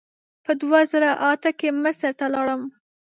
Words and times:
په 0.45 0.51
دوه 0.61 0.79
زره 0.91 1.11
اته 1.31 1.51
کې 1.59 1.69
مصر 1.83 2.11
ته 2.19 2.25
لاړم. 2.33 2.61